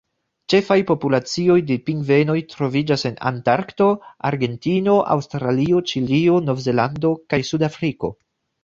[0.51, 3.91] Ĉefaj populacioj de pingvenoj troviĝas en Antarkto,
[4.31, 8.17] Argentino, Aŭstralio, Ĉilio, Novzelando, kaj Sudafriko.